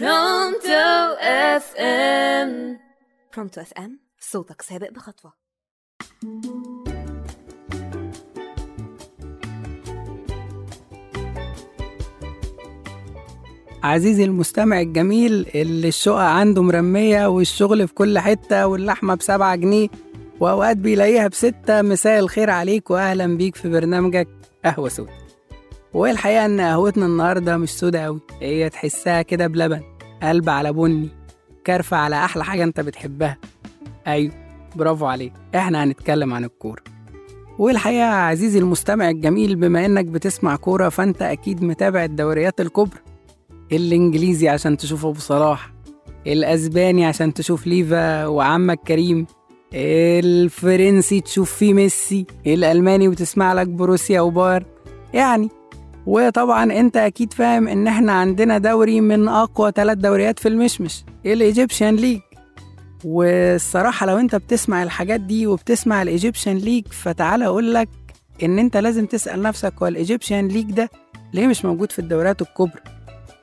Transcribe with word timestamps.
Pronto 0.00 1.14
FM 1.20 2.78
Pronto 3.36 3.60
FM 3.60 4.00
صوتك 4.20 4.62
سابق 4.62 4.90
بخطوة. 4.90 5.32
عزيزي 13.82 14.24
المستمع 14.24 14.80
الجميل 14.80 15.46
اللي 15.54 15.88
الشقة 15.88 16.22
عنده 16.22 16.62
مرمية 16.62 17.26
والشغل 17.26 17.88
في 17.88 17.94
كل 17.94 18.18
حتة 18.18 18.66
واللحمة 18.66 19.14
بسبعة 19.14 19.56
جنيه 19.56 19.88
وأوقات 20.40 20.76
بيلاقيها 20.76 21.28
بستة 21.28 21.82
مساء 21.82 22.18
الخير 22.18 22.50
عليك 22.50 22.90
وأهلا 22.90 23.36
بيك 23.36 23.56
في 23.56 23.68
برنامجك 23.68 24.28
قهوة 24.64 24.88
سودا 25.92 26.00
والحقيقة 26.00 26.44
إن 26.44 26.60
قهوتنا 26.60 27.06
النهاردة 27.06 27.56
مش 27.56 27.70
سودا 27.70 28.00
أوي. 28.00 28.20
هي 28.40 28.68
تحسها 28.68 29.22
كده 29.22 29.46
بلبن 29.46 29.82
قلب 30.22 30.48
على 30.48 30.72
بني 30.72 31.08
كارفة 31.64 31.96
على 31.96 32.16
أحلى 32.16 32.44
حاجة 32.44 32.64
أنت 32.64 32.80
بتحبها. 32.80 33.36
أيوة 34.06 34.32
برافو 34.76 35.06
عليك. 35.06 35.32
إحنا 35.54 35.84
هنتكلم 35.84 36.34
عن 36.34 36.44
الكورة. 36.44 36.82
والحقيقة 37.58 38.06
عزيزي 38.06 38.58
المستمع 38.58 39.10
الجميل 39.10 39.56
بما 39.56 39.86
إنك 39.86 40.04
بتسمع 40.04 40.56
كورة 40.56 40.88
فأنت 40.88 41.22
أكيد 41.22 41.64
متابع 41.64 42.04
الدوريات 42.04 42.60
الكبرى. 42.60 43.00
الإنجليزي 43.72 44.48
عشان 44.48 44.76
تشوف 44.76 45.06
أبو 45.06 45.18
صلاح 45.18 45.72
الأسباني 46.26 47.04
عشان 47.04 47.34
تشوف 47.34 47.66
ليفا 47.66 48.26
وعمك 48.26 48.78
كريم 48.78 49.26
الفرنسي 49.74 51.20
تشوف 51.20 51.52
فيه 51.52 51.74
ميسي 51.74 52.26
الألماني 52.46 53.08
وتسمع 53.08 53.52
لك 53.52 53.68
بروسيا 53.68 54.20
وبايرن. 54.20 54.64
يعني 55.14 55.48
وطبعا 56.06 56.72
أنت 56.72 56.96
أكيد 56.96 57.32
فاهم 57.32 57.68
إن 57.68 57.86
إحنا 57.86 58.12
عندنا 58.12 58.58
دوري 58.58 59.00
من 59.00 59.28
أقوى 59.28 59.72
ثلاث 59.76 59.98
دوريات 59.98 60.38
في 60.38 60.48
المشمش 60.48 61.04
ال 61.26 61.34
Egyptian 61.34 61.94
League. 61.94 62.20
والصراحة 63.04 64.06
لو 64.06 64.18
أنت 64.18 64.36
بتسمع 64.36 64.82
الحاجات 64.82 65.20
دي 65.20 65.46
وبتسمع 65.46 66.02
ال 66.02 66.08
Egyptian 66.08 66.56
League 66.56 66.86
فتعالى 66.86 67.46
أقول 67.46 67.74
لك 67.74 67.88
إن 68.42 68.58
أنت 68.58 68.76
لازم 68.76 69.06
تسأل 69.06 69.42
نفسك 69.42 69.72
هو 69.82 69.86
ال 69.86 69.93
Egyptian 69.93 70.48
League 70.48 70.70
ده 70.72 70.90
ليه 71.34 71.46
مش 71.46 71.64
موجود 71.64 71.92
في 71.92 71.98
الدوريات 71.98 72.42
الكبرى؟ 72.42 72.80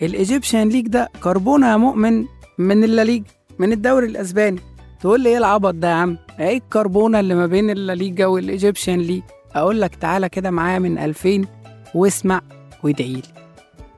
ال 0.02 0.09
Egyptian 0.09 0.69
League 0.69 0.88
ده 0.88 1.09
كربونة 1.23 1.71
يا 1.71 1.77
مؤمن 1.77 2.25
من 2.57 2.83
الليجا 2.83 3.23
من 3.59 3.71
الدوري 3.73 4.07
الأسباني. 4.07 4.59
تقول 4.99 5.21
لي 5.21 5.29
إيه 5.29 5.38
العبط 5.38 5.73
ده 5.73 5.88
يا 5.89 5.94
عم؟ 5.94 6.17
إيه 6.39 6.57
الكربونة 6.57 7.19
اللي 7.19 7.35
ما 7.35 7.45
بين 7.45 7.69
الليجا 7.69 8.25
وال 8.25 8.40
Egyptian 8.40 8.97
League؟ 8.97 9.22
أقول 9.55 9.81
لك 9.81 9.95
تعالى 9.95 10.29
كده 10.29 10.51
معايا 10.51 10.79
من 10.79 10.97
2000 10.97 11.45
واسمع 11.95 12.41
وادعي 12.83 13.13
لي. 13.13 13.21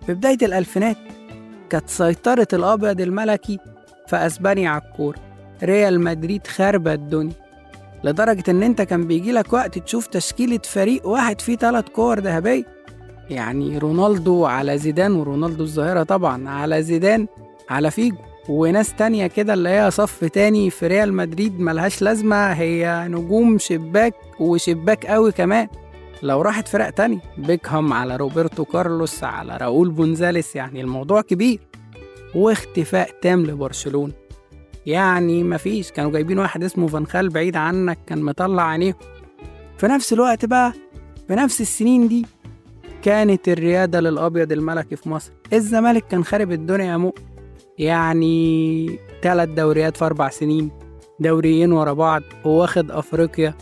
في 0.06 0.14
بداية 0.14 0.38
الألفينات 0.42 0.97
كانت 1.70 1.89
سيطرة 1.89 2.47
الأبيض 2.53 3.02
الملكي 3.02 3.59
في 4.08 4.16
أسبانيا 4.16 4.70
على 4.70 4.81
الكورة. 4.81 5.20
ريال 5.64 6.02
مدريد 6.02 6.47
خاربة 6.47 6.94
الدنيا. 6.94 7.34
لدرجة 8.03 8.44
إن 8.52 8.64
أنت 8.64 8.81
كان 8.81 9.08
بيجي 9.08 9.31
لك 9.31 9.53
وقت 9.53 9.78
تشوف 9.78 10.08
تشكيلة 10.08 10.59
فريق 10.64 11.08
واحد 11.08 11.42
فيه 11.42 11.56
تلات 11.58 11.89
كور 11.89 12.19
ذهبية. 12.19 12.66
يعني 13.30 13.78
رونالدو 13.78 14.45
على 14.45 14.78
زيدان 14.78 15.12
ورونالدو 15.12 15.64
الظاهرة 15.64 16.03
طبعا 16.03 16.50
على 16.50 16.84
زيدان 16.84 17.28
على 17.69 17.92
فيجو. 17.92 18.17
وناس 18.50 18.94
تانية 18.94 19.28
كده 19.28 19.53
اللي 19.53 19.69
هي 19.69 19.92
صف 19.92 20.25
تاني 20.25 20.69
في 20.69 20.88
ريال 20.88 21.14
مدريد 21.14 21.59
ملهاش 21.59 22.02
لازمة 22.02 22.52
هي 22.52 23.06
نجوم 23.09 23.58
شباك 23.58 24.14
وشباك 24.39 25.06
قوي 25.06 25.31
كمان. 25.31 25.67
لو 26.24 26.42
راحت 26.42 26.68
فرق 26.68 26.90
تانية 26.90 27.20
بيكهام 27.38 27.94
على 27.94 28.16
روبرتو 28.16 28.66
كارلوس 28.66 29.24
على 29.24 29.58
راؤول 29.58 29.90
بونزاليس 29.90 30.56
يعني 30.56 30.82
الموضوع 30.82 31.22
كبير. 31.22 31.60
واختفاء 32.36 33.10
تام 33.22 33.46
لبرشلونة. 33.46 34.14
يعني 34.86 35.44
مفيش 35.44 35.92
كانوا 35.92 36.12
جايبين 36.12 36.40
واحد 36.40 36.64
اسمه 36.64 36.88
فانخال 36.88 37.30
بعيد 37.30 37.56
عنك 37.58 37.98
كان 38.08 38.22
مطلع 38.22 38.64
عينيهم. 38.64 38.96
في 39.78 39.88
نفس 39.88 40.14
الوقت 40.14 40.46
بقى 40.46 40.74
في 41.28 41.36
نفس 41.36 41.62
السنين 41.62 42.08
دي 42.08 42.26
كانت 43.02 43.50
الريادة 43.50 44.00
للأبيض 44.00 44.52
الملكي 44.52 44.96
في 44.96 45.10
مصر. 45.10 45.31
الزمالك 45.54 46.08
كان 46.08 46.24
خارب 46.24 46.52
الدنيا 46.52 46.86
يا 46.86 46.98
مؤ 46.98 47.14
يعني 47.78 49.00
تلات 49.22 49.50
دوريات 49.50 49.98
في 49.98 50.06
أربع 50.06 50.30
سنين 50.30 50.72
دوريين 51.20 51.72
ورا 51.72 51.94
بعض 51.94 52.22
وواخد 52.46 52.92
أفريقيا. 52.92 53.54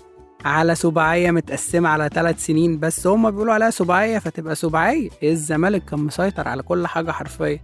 على 0.45 0.75
سباعية 0.75 1.31
متقسمة 1.31 1.89
على 1.89 2.09
ثلاث 2.13 2.45
سنين 2.45 2.79
بس 2.79 3.07
هما 3.07 3.29
بيقولوا 3.29 3.53
عليها 3.53 3.69
سباعية 3.69 4.19
فتبقى 4.19 4.55
سباعية 4.55 5.09
الزمالك 5.23 5.85
كان 5.85 5.99
مسيطر 5.99 6.47
على 6.47 6.63
كل 6.63 6.87
حاجة 6.87 7.11
حرفيا. 7.11 7.59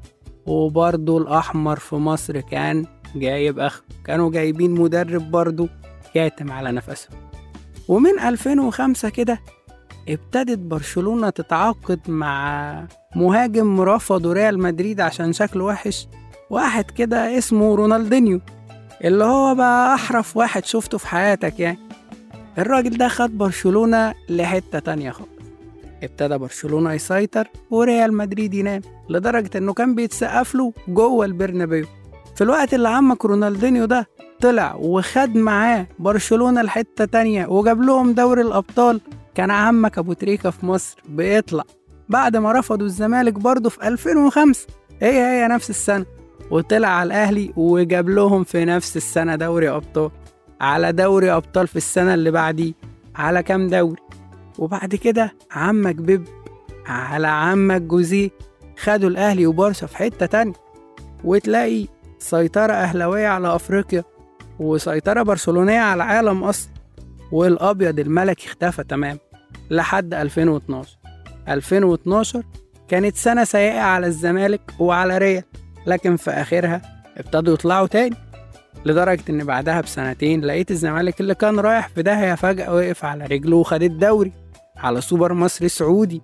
وبرضه 0.46 1.18
الأحمر 1.18 1.80
في 1.80 1.96
مصر 1.96 2.40
كان 2.40 2.86
جايب 3.16 3.60
أخ 3.60 3.82
كانوا 4.06 4.32
جايبين 4.32 4.72
مدرب 4.72 5.32
برضه 5.32 5.70
كاتم 6.14 6.52
على 6.52 6.72
نفسه. 6.72 7.10
ومن 7.88 8.20
2005 8.20 9.10
كده 9.10 9.40
ابتدت 10.10 10.60
برشلونة 10.60 11.30
تتعاقد 11.30 12.00
مع 12.08 12.88
مهاجم 13.16 13.82
رفضه 13.82 14.34
ريال 14.34 14.60
مدريد 14.60 15.02
عشان 15.02 15.34
شكله 15.34 15.64
وحش. 15.64 16.08
واحد 16.50 16.92
كده 16.92 17.38
اسمه 17.38 17.76
رونالدينيو 17.76 18.42
اللي 19.04 19.24
هو 19.24 19.56
بقى 19.56 19.96
أحرف 19.96 20.38
واحد 20.38 20.66
شفته 20.66 20.98
في 20.98 21.08
حياتك 21.08 21.60
يعني. 21.60 21.78
الراجل 22.58 22.98
ده 22.98 23.08
خد 23.08 23.38
برشلونة 23.38 24.14
لحتة 24.30 24.80
تانية 24.80 25.12
خالص. 25.12 25.30
ابتدى 26.04 26.38
برشلونة 26.38 26.94
يسيطر 26.94 27.48
وريال 27.72 28.14
مدريد 28.14 28.54
ينام 28.54 28.82
لدرجة 29.10 29.58
إنه 29.58 29.74
كان 29.74 29.96
بيتسقف 29.96 30.56
له 30.56 30.74
جوه 30.88 31.26
البرنابيو. 31.26 31.86
في 32.36 32.44
الوقت 32.44 32.74
اللي 32.74 32.90
عمك 32.90 33.26
رونالدينيو 33.26 33.86
ده 33.86 34.08
طلع 34.42 34.76
وخد 34.76 35.36
معاه 35.36 35.88
برشلونة 36.00 36.62
لحتة 36.62 37.06
تانية 37.06 37.48
وجاب 37.48 37.82
لهم 37.82 38.14
دوري 38.14 38.42
الأبطال 38.42 39.02
كان 39.36 39.52
عمك 39.52 39.98
أبو 39.98 40.14
تريكة 40.14 40.50
في 40.50 40.66
مصر 40.66 40.98
بيطلع. 41.10 41.64
بعد 42.10 42.38
ما 42.38 42.52
رفضوا 42.52 42.86
الزمالك 42.86 43.34
برضه 43.34 43.70
في 43.70 43.88
2005 43.88 44.68
هي 45.02 45.20
هي 45.44 45.48
نفس 45.48 45.70
السنة. 45.70 46.06
وطلع 46.52 46.88
على 46.88 47.08
الأهلي 47.08 47.54
وجاب 47.56 48.10
لهم 48.10 48.44
في 48.44 48.66
نفس 48.66 48.98
السنة 48.98 49.36
دوري 49.36 49.70
أبطال. 49.70 50.12
على 50.62 50.92
دوري 50.92 51.32
أبطال 51.32 51.68
في 51.68 51.76
السنة 51.76 52.14
اللي 52.14 52.32
بعديه 52.32 52.74
على 53.16 53.44
كام 53.44 53.68
دوري؟ 53.68 54.02
وبعد 54.60 54.96
كده 54.96 55.34
عمك 55.52 55.96
بيب 55.96 56.28
على 56.86 57.28
عمك 57.28 57.82
جوزيه 57.82 58.30
خدوا 58.78 59.10
الأهلي 59.10 59.48
وبارسا 59.48 59.88
في 59.88 59.98
حتة 59.98 60.26
تانية. 60.26 60.54
وتلاقي 61.24 61.88
سيطرة 62.20 62.74
أهلوية 62.74 63.28
على 63.28 63.56
أفريقيا 63.56 64.04
وسيطرة 64.60 65.24
برشلونية 65.24 65.80
على 65.80 66.04
العالم 66.04 66.44
أصلا 66.44 66.72
والأبيض 67.32 68.00
الملكي 68.00 68.48
اختفى 68.48 68.84
تمام 68.84 69.18
لحد 69.70 70.14
2012 70.14 70.98
2012 71.50 72.44
كانت 72.88 73.16
سنة 73.16 73.44
سيئة 73.44 73.80
على 73.80 74.08
الزمالك 74.08 74.62
وعلى 74.80 75.18
ريال 75.18 75.44
لكن 75.88 76.16
في 76.16 76.32
آخرها 76.32 76.82
ابتدوا 77.18 77.54
يطلعوا 77.54 77.88
تاني. 77.88 78.16
لدرجة 78.86 79.22
إن 79.30 79.44
بعدها 79.44 79.82
بسنتين 79.82 80.42
لقيت 80.46 80.72
الزمالك 80.72 81.22
اللي 81.22 81.36
كان 81.36 81.60
رايح 81.60 81.88
في 81.88 82.02
داهية 82.02 82.36
فجأة 82.36 82.76
وقف 82.76 83.06
على 83.06 83.26
رجله 83.26 83.58
وخد 83.58 83.84
الدوري 83.84 84.32
على 84.78 85.02
سوبر 85.02 85.34
مصري 85.34 85.70
سعودي 85.70 86.22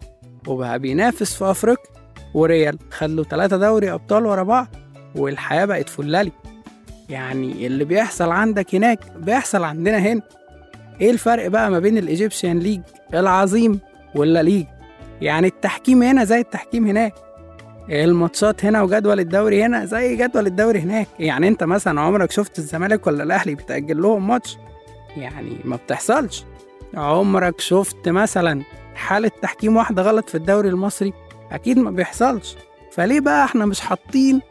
وبقى 0.48 0.80
بينافس 0.80 1.36
في 1.36 1.52
أفريقيا. 1.52 1.92
وريال 2.34 2.78
له 3.02 3.24
تلاتة 3.24 3.58
دوري 3.58 3.92
أبطال 3.94 4.26
ورا 4.26 4.44
بعض 4.44 4.68
والحياة 5.16 5.66
بقت 5.66 5.90
فلالي. 5.90 6.32
يعني 7.10 7.68
اللي 7.68 7.86
بيحصل 7.86 8.30
عندك 8.32 8.76
هناك 8.76 9.00
بيحصل 9.18 9.64
عندنا 9.64 9.98
هنا. 9.98 10.22
إيه 11.02 11.12
الفرق 11.12 11.48
بقى 11.48 11.72
ما 11.72 11.80
بين 11.80 11.98
ال 11.98 12.05
Egyptian 12.05 12.60
League 12.60 12.82
العظيم 13.14 13.80
ولا 14.16 14.44
ليجا 14.44 14.66
يعني 15.22 15.48
التحكيم 15.48 16.04
هنا 16.04 16.24
زي 16.24 16.40
التحكيم 16.40 16.88
هناك. 16.88 17.14
الماتشات 17.92 18.66
هنا 18.66 18.82
وجدول 18.82 19.20
الدوري 19.20 19.64
هنا 19.64 19.86
زي 19.86 20.16
جدول 20.16 20.48
الدوري 20.48 20.80
هناك. 20.80 21.08
يعني 21.20 21.48
انت 21.48 21.64
مثلا 21.64 22.02
عمرك 22.02 22.32
شفت 22.32 22.60
الزمالك 22.60 23.08
ولا 23.08 23.24
الأهلي 23.24 23.56
بتأجل 23.56 24.02
لهم 24.02 24.28
ماتش؟ 24.28 24.58
يعني 25.18 25.58
ما 25.64 25.76
بتحصلش. 25.76 26.44
عمرك 26.94 27.60
شفت 27.60 28.10
مثلا 28.10 28.62
حالة 28.96 29.32
تحكيم 29.42 29.78
واحدة 29.78 30.02
غلط 30.02 30.30
في 30.30 30.36
الدوري 30.36 30.70
المصري؟ 30.70 31.14
أكيد 31.52 31.78
ما 31.80 31.92
بيحصلش. 31.92 32.56
فليه 32.92 33.20
بقى 33.20 33.46
إحنا 33.46 33.66
مش 33.66 33.80
حاطين 33.80 34.42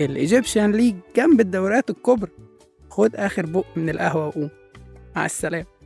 ال 0.00 0.08
Egyptian 0.08 0.70
League 0.72 0.94
جنب 1.16 1.40
الدوريات 1.40 1.90
الكبرى؟ 1.90 2.30
خد 2.90 3.16
آخر 3.16 3.46
بق 3.46 3.64
من 3.76 3.88
القهوة 3.90 4.26
وقوم. 4.26 4.50
مع 5.16 5.24
السلامة. 5.26 5.77